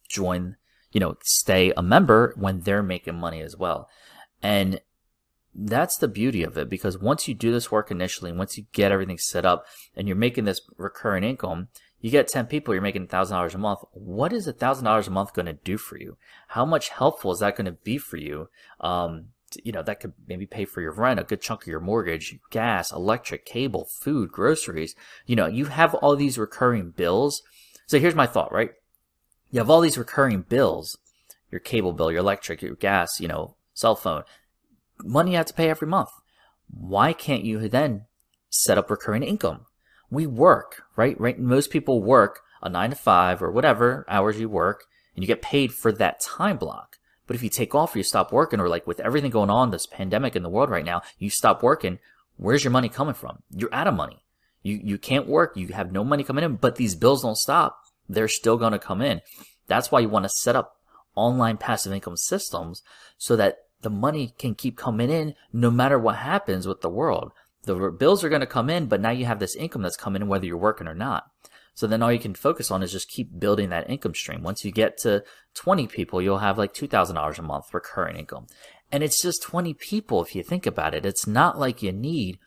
join, 0.08 0.56
you 0.92 1.00
know, 1.00 1.16
stay 1.22 1.72
a 1.76 1.82
member 1.82 2.34
when 2.36 2.60
they're 2.60 2.82
making 2.82 3.16
money 3.16 3.40
as 3.40 3.56
well? 3.56 3.88
And 4.42 4.80
that's 5.54 5.96
the 5.96 6.08
beauty 6.08 6.42
of 6.42 6.56
it 6.56 6.68
because 6.68 6.98
once 6.98 7.26
you 7.26 7.34
do 7.34 7.52
this 7.52 7.70
work 7.70 7.90
initially, 7.90 8.32
once 8.32 8.56
you 8.56 8.66
get 8.72 8.92
everything 8.92 9.18
set 9.18 9.44
up 9.44 9.66
and 9.96 10.06
you're 10.06 10.16
making 10.16 10.44
this 10.44 10.60
recurring 10.76 11.24
income, 11.24 11.68
you 12.00 12.10
get 12.10 12.28
10 12.28 12.46
people, 12.46 12.74
you're 12.74 12.82
making 12.82 13.08
$1,000 13.08 13.54
a 13.54 13.58
month. 13.58 13.80
What 13.92 14.32
is 14.32 14.46
$1,000 14.46 15.06
a 15.06 15.10
month 15.10 15.34
going 15.34 15.46
to 15.46 15.52
do 15.52 15.76
for 15.76 15.98
you? 15.98 16.16
How 16.48 16.64
much 16.64 16.90
helpful 16.90 17.32
is 17.32 17.40
that 17.40 17.56
going 17.56 17.64
to 17.64 17.72
be 17.72 17.98
for 17.98 18.16
you? 18.16 18.48
Um, 18.80 19.26
you 19.64 19.72
know, 19.72 19.82
that 19.82 19.98
could 19.98 20.12
maybe 20.28 20.46
pay 20.46 20.64
for 20.64 20.80
your 20.80 20.92
rent, 20.92 21.18
a 21.18 21.24
good 21.24 21.40
chunk 21.40 21.62
of 21.62 21.68
your 21.68 21.80
mortgage, 21.80 22.38
gas, 22.50 22.92
electric, 22.92 23.44
cable, 23.44 23.88
food, 24.00 24.30
groceries. 24.30 24.94
You 25.26 25.34
know, 25.34 25.46
you 25.46 25.66
have 25.66 25.94
all 25.94 26.14
these 26.14 26.38
recurring 26.38 26.90
bills. 26.90 27.42
So 27.86 27.98
here's 27.98 28.14
my 28.14 28.26
thought, 28.26 28.52
right? 28.52 28.72
You 29.50 29.58
have 29.58 29.70
all 29.70 29.80
these 29.80 29.98
recurring 29.98 30.42
bills, 30.42 30.98
your 31.50 31.60
cable 31.60 31.94
bill, 31.94 32.12
your 32.12 32.20
electric, 32.20 32.62
your 32.62 32.76
gas, 32.76 33.18
you 33.18 33.26
know, 33.26 33.56
cell 33.72 33.96
phone 33.96 34.22
money 35.04 35.32
you 35.32 35.36
have 35.36 35.46
to 35.46 35.54
pay 35.54 35.68
every 35.70 35.88
month. 35.88 36.10
Why 36.70 37.12
can't 37.12 37.44
you 37.44 37.68
then 37.68 38.06
set 38.50 38.78
up 38.78 38.90
recurring 38.90 39.22
income? 39.22 39.66
We 40.10 40.26
work, 40.26 40.82
right? 40.96 41.18
Right. 41.20 41.38
Most 41.38 41.70
people 41.70 42.02
work 42.02 42.40
a 42.62 42.68
nine 42.68 42.90
to 42.90 42.96
five 42.96 43.42
or 43.42 43.50
whatever 43.50 44.04
hours 44.08 44.40
you 44.40 44.48
work 44.48 44.84
and 45.14 45.22
you 45.22 45.26
get 45.26 45.42
paid 45.42 45.72
for 45.72 45.92
that 45.92 46.20
time 46.20 46.56
block. 46.56 46.96
But 47.26 47.36
if 47.36 47.42
you 47.42 47.50
take 47.50 47.74
off 47.74 47.94
or 47.94 47.98
you 47.98 48.04
stop 48.04 48.32
working 48.32 48.58
or 48.58 48.68
like 48.68 48.86
with 48.86 49.00
everything 49.00 49.30
going 49.30 49.50
on, 49.50 49.70
this 49.70 49.86
pandemic 49.86 50.34
in 50.34 50.42
the 50.42 50.48
world 50.48 50.70
right 50.70 50.84
now, 50.84 51.02
you 51.18 51.28
stop 51.28 51.62
working, 51.62 51.98
where's 52.36 52.64
your 52.64 52.70
money 52.70 52.88
coming 52.88 53.14
from? 53.14 53.42
You're 53.50 53.74
out 53.74 53.86
of 53.86 53.94
money. 53.94 54.24
You, 54.62 54.80
you 54.82 54.98
can't 54.98 55.28
work. 55.28 55.56
You 55.56 55.68
have 55.68 55.92
no 55.92 56.04
money 56.04 56.24
coming 56.24 56.44
in, 56.44 56.56
but 56.56 56.76
these 56.76 56.94
bills 56.94 57.22
don't 57.22 57.36
stop. 57.36 57.78
they're 58.08 58.28
still 58.28 58.56
going 58.56 58.72
to 58.72 58.78
come 58.78 59.02
in. 59.02 59.20
That's 59.66 59.92
why 59.92 60.00
you 60.00 60.08
want 60.08 60.24
to 60.24 60.30
set 60.30 60.56
up 60.56 60.76
online 61.14 61.58
passive 61.58 61.92
income 61.92 62.16
systems 62.16 62.82
so 63.18 63.36
that 63.36 63.58
the 63.82 63.90
money 63.90 64.34
can 64.38 64.54
keep 64.54 64.76
coming 64.76 65.10
in 65.10 65.34
no 65.52 65.70
matter 65.70 65.98
what 65.98 66.16
happens 66.16 66.66
with 66.66 66.80
the 66.80 66.90
world. 66.90 67.32
The 67.62 67.90
bills 67.90 68.24
are 68.24 68.28
going 68.28 68.40
to 68.40 68.46
come 68.46 68.70
in, 68.70 68.86
but 68.86 69.00
now 69.00 69.10
you 69.10 69.26
have 69.26 69.40
this 69.40 69.56
income 69.56 69.82
that's 69.82 69.96
coming 69.96 70.22
in 70.22 70.28
whether 70.28 70.46
you're 70.46 70.56
working 70.56 70.88
or 70.88 70.94
not. 70.94 71.30
So 71.74 71.86
then 71.86 72.02
all 72.02 72.12
you 72.12 72.18
can 72.18 72.34
focus 72.34 72.72
on 72.72 72.82
is 72.82 72.90
just 72.90 73.08
keep 73.08 73.38
building 73.38 73.68
that 73.70 73.88
income 73.88 74.14
stream. 74.14 74.42
Once 74.42 74.64
you 74.64 74.72
get 74.72 74.98
to 74.98 75.22
20 75.54 75.86
people, 75.86 76.20
you'll 76.20 76.38
have 76.38 76.58
like 76.58 76.74
$2,000 76.74 77.38
a 77.38 77.42
month 77.42 77.72
recurring 77.72 78.16
income. 78.16 78.46
And 78.90 79.04
it's 79.04 79.22
just 79.22 79.42
20 79.42 79.74
people 79.74 80.20
if 80.22 80.34
you 80.34 80.42
think 80.42 80.66
about 80.66 80.94
it. 80.94 81.06
It's 81.06 81.26
not 81.26 81.56
like 81.56 81.80
you 81.80 81.92
need 81.92 82.38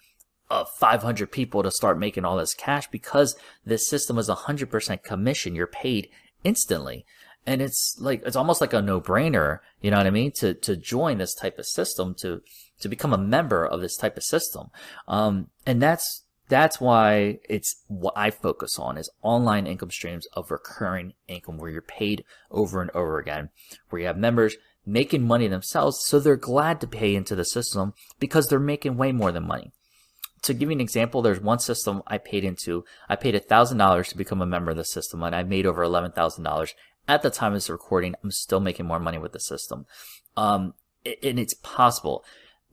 uh, 0.50 0.66
500 0.66 1.32
people 1.32 1.64
to 1.64 1.72
start 1.72 1.98
making 1.98 2.26
all 2.26 2.36
this 2.36 2.54
cash 2.54 2.88
because 2.90 3.38
this 3.66 3.88
system 3.88 4.18
is 4.18 4.28
100% 4.28 5.04
commission. 5.04 5.56
You're 5.56 5.66
paid 5.66 6.10
instantly. 6.44 7.06
And 7.46 7.62
it's 7.62 7.98
like, 8.00 8.22
it's 8.26 8.36
almost 8.36 8.62
like 8.62 8.74
a 8.74 8.82
no 8.82 9.02
brainer. 9.02 9.60
You 9.82 9.92
know 9.92 9.98
what 9.98 10.08
I 10.08 10.12
mean? 10.12 10.32
To, 10.34 10.54
to 10.54 10.76
join 10.76 11.18
this 11.18 11.34
type 11.34 11.58
of 11.58 11.66
system, 11.66 12.16
to, 12.20 12.42
to 12.82 12.90
become 12.90 13.14
a 13.14 13.18
member 13.18 13.66
of 13.66 13.82
this 13.82 13.98
type 13.98 14.18
of 14.18 14.24
system. 14.24 14.70
Um, 15.08 15.48
and 15.66 15.82
that's, 15.82 16.24
that's 16.50 16.82
why 16.82 17.40
it's 17.50 17.84
what 17.88 18.14
I 18.18 18.30
focus 18.30 18.78
on 18.78 18.98
is 18.98 19.10
online 19.22 19.66
income 19.66 19.90
streams 19.90 20.28
of 20.34 20.52
recurring 20.52 21.14
income 21.28 21.58
where 21.58 21.72
you're 21.72 21.82
paid 21.82 22.26
over 22.52 22.82
and 22.82 22.92
over 22.92 23.20
again, 23.20 23.50
where 23.90 24.02
you 24.02 24.08
have 24.08 24.18
members 24.18 24.58
making 24.86 25.26
money 25.26 25.48
themselves. 25.48 26.04
So 26.06 26.20
they're 26.20 26.36
glad 26.36 26.82
to 26.82 26.88
pay 26.88 27.16
into 27.16 27.36
the 27.36 27.46
system 27.46 27.94
because 28.20 28.48
they're 28.48 28.60
making 28.60 28.98
way 28.98 29.12
more 29.12 29.32
than 29.32 29.48
money. 29.48 29.72
To 30.44 30.54
give 30.54 30.70
you 30.70 30.76
an 30.76 30.82
example, 30.82 31.22
there's 31.22 31.40
one 31.40 31.60
system 31.60 32.02
I 32.08 32.18
paid 32.18 32.44
into. 32.44 32.84
I 33.08 33.16
paid 33.16 33.36
$1,000 33.36 34.08
to 34.08 34.18
become 34.18 34.42
a 34.42 34.46
member 34.46 34.72
of 34.72 34.78
the 34.78 34.84
system 34.84 35.22
and 35.24 35.36
I 35.36 35.44
made 35.44 35.66
over 35.66 35.86
$11,000 35.86 36.70
at 37.12 37.24
the 37.24 37.30
time 37.30 37.52
of 37.52 37.58
this 37.58 37.70
recording. 37.70 38.16
I'm 38.24 38.32
still 38.32 38.62
making 38.62 38.86
more 38.86 39.00
money 39.00 39.18
with 39.18 39.34
the 39.34 39.40
system. 39.40 39.86
Um, 40.38 40.74
and 41.06 41.38
it's 41.38 41.54
possible. 41.56 42.24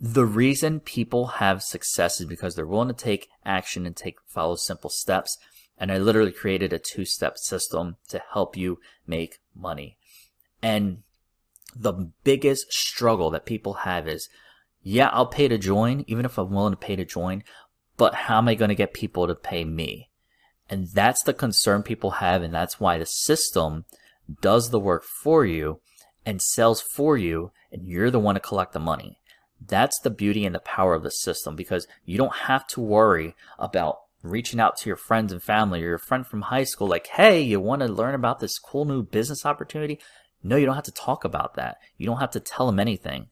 The 0.00 0.24
reason 0.24 0.78
people 0.78 1.26
have 1.26 1.60
success 1.60 2.20
is 2.20 2.26
because 2.26 2.54
they're 2.54 2.64
willing 2.64 2.88
to 2.88 2.94
take 2.94 3.28
action 3.44 3.84
and 3.84 3.96
take 3.96 4.18
follow 4.28 4.54
simple 4.54 4.90
steps. 4.90 5.36
And 5.76 5.90
I 5.90 5.98
literally 5.98 6.30
created 6.30 6.72
a 6.72 6.78
two 6.78 7.04
step 7.04 7.36
system 7.36 7.96
to 8.10 8.22
help 8.32 8.56
you 8.56 8.78
make 9.08 9.38
money. 9.56 9.96
And 10.62 11.02
the 11.74 12.10
biggest 12.22 12.72
struggle 12.72 13.30
that 13.30 13.44
people 13.44 13.74
have 13.74 14.06
is, 14.06 14.28
yeah, 14.82 15.10
I'll 15.12 15.26
pay 15.26 15.48
to 15.48 15.58
join, 15.58 16.04
even 16.06 16.24
if 16.24 16.38
I'm 16.38 16.52
willing 16.52 16.74
to 16.74 16.76
pay 16.76 16.94
to 16.94 17.04
join, 17.04 17.42
but 17.96 18.14
how 18.14 18.38
am 18.38 18.46
I 18.46 18.54
going 18.54 18.68
to 18.68 18.76
get 18.76 18.94
people 18.94 19.26
to 19.26 19.34
pay 19.34 19.64
me? 19.64 20.10
And 20.70 20.86
that's 20.88 21.22
the 21.24 21.34
concern 21.34 21.82
people 21.82 22.12
have. 22.12 22.42
And 22.42 22.54
that's 22.54 22.78
why 22.78 22.98
the 22.98 23.06
system 23.06 23.84
does 24.40 24.70
the 24.70 24.80
work 24.80 25.04
for 25.04 25.44
you 25.44 25.80
and 26.24 26.42
sells 26.42 26.80
for 26.80 27.16
you. 27.16 27.52
And 27.72 27.86
you're 27.86 28.10
the 28.10 28.18
one 28.18 28.34
to 28.34 28.40
collect 28.40 28.72
the 28.72 28.80
money. 28.80 29.18
That's 29.60 29.98
the 30.00 30.10
beauty 30.10 30.46
and 30.46 30.54
the 30.54 30.60
power 30.60 30.94
of 30.94 31.02
the 31.02 31.10
system 31.10 31.56
because 31.56 31.86
you 32.04 32.16
don't 32.16 32.36
have 32.36 32.66
to 32.68 32.80
worry 32.80 33.34
about 33.58 33.98
reaching 34.22 34.60
out 34.60 34.76
to 34.78 34.88
your 34.88 34.96
friends 34.96 35.32
and 35.32 35.42
family 35.42 35.82
or 35.82 35.88
your 35.88 35.98
friend 35.98 36.26
from 36.26 36.42
high 36.42 36.64
school 36.64 36.88
like, 36.88 37.06
hey, 37.08 37.40
you 37.40 37.60
want 37.60 37.82
to 37.82 37.88
learn 37.88 38.14
about 38.14 38.40
this 38.40 38.58
cool 38.58 38.84
new 38.84 39.02
business 39.02 39.44
opportunity? 39.44 39.98
No, 40.42 40.56
you 40.56 40.66
don't 40.66 40.74
have 40.74 40.84
to 40.84 40.92
talk 40.92 41.24
about 41.24 41.54
that. 41.54 41.78
You 41.96 42.06
don't 42.06 42.20
have 42.20 42.30
to 42.32 42.40
tell 42.40 42.66
them 42.66 42.78
anything. 42.78 43.28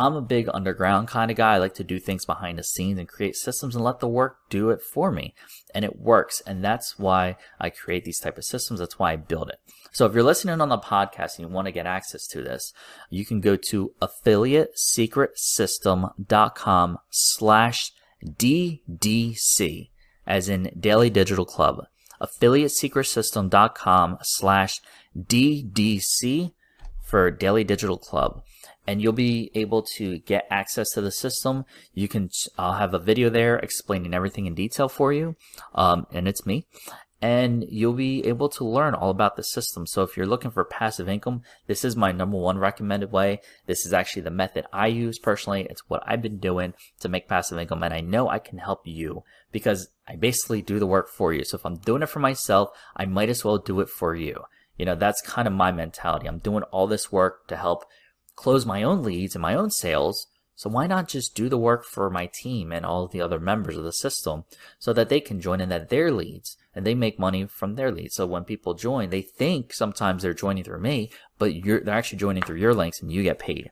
I'm 0.00 0.16
a 0.16 0.22
big 0.22 0.48
underground 0.54 1.08
kind 1.08 1.30
of 1.30 1.36
guy. 1.36 1.56
I 1.56 1.58
like 1.58 1.74
to 1.74 1.84
do 1.84 1.98
things 1.98 2.24
behind 2.24 2.58
the 2.58 2.64
scenes 2.64 2.98
and 2.98 3.06
create 3.06 3.36
systems 3.36 3.76
and 3.76 3.84
let 3.84 4.00
the 4.00 4.08
work 4.08 4.38
do 4.48 4.70
it 4.70 4.80
for 4.80 5.12
me. 5.12 5.34
And 5.74 5.84
it 5.84 5.98
works. 5.98 6.40
And 6.46 6.64
that's 6.64 6.98
why 6.98 7.36
I 7.60 7.68
create 7.68 8.06
these 8.06 8.18
type 8.18 8.38
of 8.38 8.44
systems. 8.44 8.80
That's 8.80 8.98
why 8.98 9.12
I 9.12 9.16
build 9.16 9.50
it. 9.50 9.58
So 9.92 10.06
if 10.06 10.14
you're 10.14 10.22
listening 10.22 10.62
on 10.62 10.70
the 10.70 10.78
podcast 10.78 11.36
and 11.36 11.46
you 11.46 11.54
want 11.54 11.66
to 11.66 11.72
get 11.72 11.84
access 11.84 12.26
to 12.28 12.40
this, 12.40 12.72
you 13.10 13.26
can 13.26 13.42
go 13.42 13.56
to 13.56 13.92
affiliatesecretsystem.com 14.00 16.98
slash 17.10 17.92
DDC 18.24 19.90
as 20.26 20.48
in 20.48 20.72
Daily 20.80 21.10
Digital 21.10 21.44
Club. 21.44 21.84
Affiliatesecretsystem.com 22.22 24.16
slash 24.22 24.80
DDC 25.14 26.52
for 27.02 27.30
Daily 27.30 27.64
Digital 27.64 27.98
Club 27.98 28.42
and 28.90 29.00
you'll 29.00 29.12
be 29.12 29.52
able 29.54 29.82
to 29.82 30.18
get 30.18 30.48
access 30.50 30.90
to 30.90 31.00
the 31.00 31.12
system. 31.12 31.64
You 31.94 32.08
can, 32.08 32.28
I'll 32.58 32.72
have 32.72 32.92
a 32.92 32.98
video 32.98 33.30
there 33.30 33.56
explaining 33.56 34.12
everything 34.12 34.46
in 34.46 34.54
detail 34.56 34.88
for 34.88 35.12
you. 35.12 35.36
Um, 35.76 36.08
and 36.10 36.26
it's 36.26 36.44
me. 36.44 36.66
And 37.22 37.64
you'll 37.68 37.92
be 37.92 38.26
able 38.26 38.48
to 38.48 38.64
learn 38.64 38.94
all 38.94 39.10
about 39.10 39.36
the 39.36 39.44
system. 39.44 39.86
So 39.86 40.02
if 40.02 40.16
you're 40.16 40.26
looking 40.26 40.50
for 40.50 40.64
passive 40.64 41.08
income, 41.08 41.42
this 41.68 41.84
is 41.84 41.94
my 41.94 42.10
number 42.10 42.36
one 42.36 42.58
recommended 42.58 43.12
way. 43.12 43.42
This 43.66 43.86
is 43.86 43.92
actually 43.92 44.22
the 44.22 44.30
method 44.32 44.66
I 44.72 44.88
use 44.88 45.20
personally. 45.20 45.68
It's 45.70 45.88
what 45.88 46.02
I've 46.04 46.22
been 46.22 46.38
doing 46.38 46.74
to 46.98 47.08
make 47.08 47.28
passive 47.28 47.58
income. 47.60 47.84
And 47.84 47.94
I 47.94 48.00
know 48.00 48.28
I 48.28 48.40
can 48.40 48.58
help 48.58 48.88
you 48.88 49.22
because 49.52 49.86
I 50.08 50.16
basically 50.16 50.62
do 50.62 50.80
the 50.80 50.86
work 50.86 51.08
for 51.08 51.32
you. 51.32 51.44
So 51.44 51.56
if 51.56 51.64
I'm 51.64 51.76
doing 51.76 52.02
it 52.02 52.08
for 52.08 52.18
myself, 52.18 52.70
I 52.96 53.04
might 53.04 53.28
as 53.28 53.44
well 53.44 53.58
do 53.58 53.78
it 53.78 53.88
for 53.88 54.16
you. 54.16 54.46
You 54.76 54.86
know, 54.86 54.96
that's 54.96 55.22
kind 55.22 55.46
of 55.46 55.54
my 55.54 55.70
mentality. 55.70 56.26
I'm 56.26 56.38
doing 56.38 56.64
all 56.72 56.88
this 56.88 57.12
work 57.12 57.46
to 57.46 57.56
help 57.56 57.84
close 58.40 58.64
my 58.64 58.82
own 58.82 59.02
leads 59.02 59.34
and 59.34 59.42
my 59.42 59.54
own 59.54 59.70
sales. 59.70 60.26
So 60.54 60.70
why 60.70 60.86
not 60.86 61.08
just 61.08 61.34
do 61.34 61.48
the 61.48 61.58
work 61.58 61.84
for 61.84 62.08
my 62.08 62.26
team 62.26 62.72
and 62.72 62.86
all 62.86 63.06
the 63.06 63.20
other 63.20 63.38
members 63.38 63.76
of 63.76 63.84
the 63.84 63.92
system 63.92 64.44
so 64.78 64.92
that 64.94 65.10
they 65.10 65.20
can 65.20 65.40
join 65.40 65.60
in 65.60 65.70
at 65.72 65.90
their 65.90 66.10
leads 66.10 66.56
and 66.74 66.86
they 66.86 66.94
make 66.94 67.18
money 67.18 67.46
from 67.46 67.74
their 67.74 67.90
leads. 67.90 68.14
So 68.14 68.26
when 68.26 68.44
people 68.44 68.74
join, 68.74 69.10
they 69.10 69.22
think 69.22 69.74
sometimes 69.74 70.22
they're 70.22 70.32
joining 70.32 70.64
through 70.64 70.80
me, 70.80 71.10
but 71.38 71.52
they're 71.62 71.88
actually 71.90 72.18
joining 72.18 72.42
through 72.42 72.56
your 72.56 72.74
links 72.74 73.00
and 73.00 73.12
you 73.12 73.22
get 73.22 73.38
paid. 73.38 73.70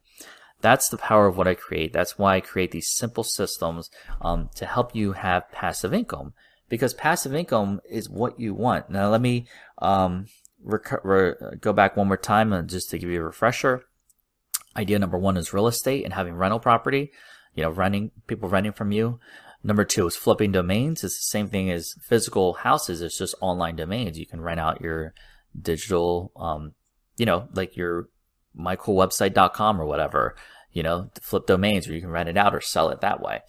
That's 0.60 0.88
the 0.88 0.98
power 0.98 1.26
of 1.26 1.36
what 1.36 1.48
I 1.48 1.54
create. 1.54 1.92
That's 1.92 2.18
why 2.18 2.36
I 2.36 2.40
create 2.40 2.72
these 2.72 2.90
simple 2.90 3.24
systems 3.24 3.90
um, 4.20 4.50
to 4.56 4.66
help 4.66 4.94
you 4.94 5.12
have 5.12 5.50
passive 5.50 5.94
income 5.94 6.34
because 6.68 6.92
passive 6.92 7.34
income 7.34 7.80
is 7.88 8.10
what 8.10 8.38
you 8.38 8.52
want. 8.54 8.90
Now 8.90 9.08
let 9.08 9.20
me 9.22 9.46
um, 9.78 10.26
go 11.60 11.72
back 11.72 11.96
one 11.96 12.08
more 12.08 12.16
time 12.16 12.52
and 12.52 12.68
just 12.68 12.90
to 12.90 12.98
give 12.98 13.10
you 13.10 13.20
a 13.20 13.24
refresher 13.24 13.84
idea 14.76 14.98
number 14.98 15.18
one 15.18 15.36
is 15.36 15.52
real 15.52 15.66
estate 15.66 16.04
and 16.04 16.14
having 16.14 16.34
rental 16.34 16.60
property, 16.60 17.12
you 17.54 17.62
know, 17.62 17.70
renting 17.70 18.10
people 18.26 18.48
renting 18.48 18.72
from 18.72 18.92
you. 18.92 19.18
Number 19.64 19.84
two 19.84 20.06
is 20.06 20.16
flipping 20.16 20.52
domains. 20.52 21.02
It's 21.02 21.16
the 21.16 21.30
same 21.30 21.48
thing 21.48 21.70
as 21.70 21.94
physical 22.02 22.54
houses. 22.54 23.02
It's 23.02 23.18
just 23.18 23.34
online 23.40 23.76
domains. 23.76 24.18
You 24.18 24.26
can 24.26 24.40
rent 24.40 24.60
out 24.60 24.80
your 24.80 25.14
digital, 25.60 26.32
um, 26.36 26.74
you 27.16 27.26
know, 27.26 27.48
like 27.54 27.76
your 27.76 28.08
mycoolwebsite.com 28.58 29.80
or 29.80 29.86
whatever, 29.86 30.36
you 30.72 30.82
know, 30.82 31.10
flip 31.20 31.46
domains 31.46 31.88
or 31.88 31.94
you 31.94 32.00
can 32.00 32.10
rent 32.10 32.28
it 32.28 32.36
out 32.36 32.54
or 32.54 32.60
sell 32.60 32.90
it 32.90 33.00
that 33.00 33.20
way. 33.20 33.40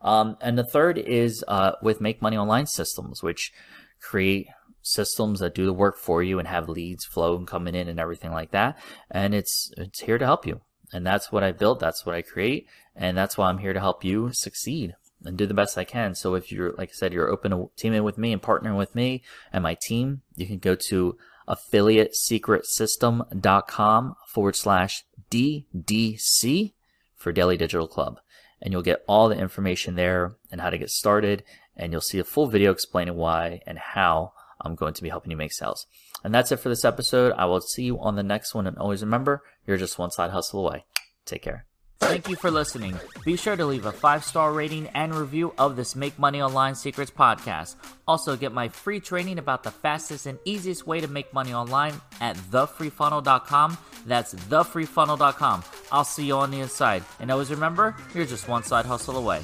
Um, 0.00 0.36
and 0.40 0.56
the 0.56 0.64
third 0.64 0.96
is 0.98 1.44
uh, 1.48 1.72
with 1.82 2.00
Make 2.00 2.22
Money 2.22 2.36
Online 2.36 2.66
systems, 2.66 3.22
which 3.22 3.52
create 4.00 4.46
systems 4.82 5.40
that 5.40 5.54
do 5.54 5.66
the 5.66 5.72
work 5.72 5.98
for 5.98 6.22
you 6.22 6.38
and 6.38 6.48
have 6.48 6.68
leads 6.68 7.04
flow 7.04 7.36
and 7.36 7.46
coming 7.46 7.74
in 7.74 7.88
and 7.88 8.00
everything 8.00 8.32
like 8.32 8.52
that. 8.52 8.78
And 9.10 9.34
it's 9.34 9.70
it's 9.76 10.00
here 10.00 10.18
to 10.18 10.24
help 10.24 10.46
you. 10.46 10.60
And 10.92 11.06
that's 11.06 11.30
what 11.30 11.44
I 11.44 11.52
build. 11.52 11.78
That's 11.80 12.06
what 12.06 12.14
I 12.14 12.22
create. 12.22 12.66
And 12.96 13.16
that's 13.16 13.38
why 13.38 13.48
I'm 13.48 13.58
here 13.58 13.72
to 13.72 13.80
help 13.80 14.04
you 14.04 14.30
succeed 14.32 14.94
and 15.24 15.36
do 15.36 15.46
the 15.46 15.54
best 15.54 15.78
I 15.78 15.84
can. 15.84 16.14
So 16.14 16.34
if 16.34 16.52
you're, 16.52 16.72
like 16.72 16.90
I 16.90 16.92
said, 16.92 17.12
you're 17.12 17.30
open 17.30 17.50
to 17.50 17.70
teaming 17.76 18.04
with 18.04 18.16
me 18.18 18.32
and 18.32 18.40
partnering 18.40 18.78
with 18.78 18.94
me 18.94 19.22
and 19.52 19.62
my 19.62 19.74
team, 19.74 20.22
you 20.36 20.46
can 20.46 20.58
go 20.58 20.74
to 20.88 21.18
affiliatesecretsystem.com 21.48 24.16
forward 24.26 24.56
slash 24.56 25.04
DDC 25.30 26.72
for 27.16 27.32
Daily 27.32 27.56
Digital 27.56 27.88
Club. 27.88 28.20
And 28.60 28.72
you'll 28.72 28.82
get 28.82 29.04
all 29.06 29.28
the 29.28 29.38
information 29.38 29.94
there 29.94 30.34
and 30.50 30.60
how 30.60 30.70
to 30.70 30.78
get 30.78 30.90
started. 30.90 31.44
And 31.76 31.92
you'll 31.92 32.00
see 32.00 32.18
a 32.18 32.24
full 32.24 32.48
video 32.48 32.72
explaining 32.72 33.14
why 33.14 33.62
and 33.66 33.78
how 33.78 34.32
I'm 34.60 34.74
going 34.74 34.94
to 34.94 35.02
be 35.02 35.10
helping 35.10 35.30
you 35.30 35.36
make 35.36 35.52
sales. 35.52 35.86
And 36.24 36.34
that's 36.34 36.52
it 36.52 36.58
for 36.58 36.68
this 36.68 36.84
episode. 36.84 37.32
I 37.36 37.44
will 37.46 37.60
see 37.60 37.84
you 37.84 37.98
on 38.00 38.16
the 38.16 38.22
next 38.22 38.54
one. 38.54 38.66
And 38.66 38.76
always 38.78 39.02
remember, 39.02 39.42
you're 39.66 39.76
just 39.76 39.98
one 39.98 40.10
side 40.10 40.30
hustle 40.30 40.66
away. 40.66 40.84
Take 41.24 41.42
care. 41.42 41.66
Thank 42.00 42.28
you 42.28 42.36
for 42.36 42.50
listening. 42.50 42.96
Be 43.24 43.36
sure 43.36 43.56
to 43.56 43.66
leave 43.66 43.84
a 43.84 43.92
five 43.92 44.24
star 44.24 44.52
rating 44.52 44.86
and 44.94 45.14
review 45.14 45.52
of 45.58 45.76
this 45.76 45.96
Make 45.96 46.18
Money 46.18 46.40
Online 46.40 46.74
Secrets 46.74 47.10
podcast. 47.10 47.74
Also, 48.06 48.36
get 48.36 48.52
my 48.52 48.68
free 48.68 49.00
training 49.00 49.38
about 49.38 49.64
the 49.64 49.70
fastest 49.70 50.26
and 50.26 50.38
easiest 50.44 50.86
way 50.86 51.00
to 51.00 51.08
make 51.08 51.34
money 51.34 51.52
online 51.52 51.94
at 52.20 52.36
thefreefunnel.com. 52.36 53.76
That's 54.06 54.34
thefreefunnel.com. 54.34 55.64
I'll 55.90 56.04
see 56.04 56.26
you 56.26 56.36
on 56.36 56.50
the 56.50 56.60
inside. 56.60 57.02
And 57.18 57.30
always 57.30 57.50
remember, 57.50 57.96
you're 58.14 58.26
just 58.26 58.48
one 58.48 58.62
side 58.62 58.86
hustle 58.86 59.16
away. 59.16 59.42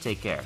Take 0.00 0.20
care. 0.20 0.42